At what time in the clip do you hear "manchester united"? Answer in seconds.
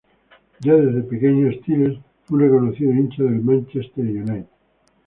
3.43-4.47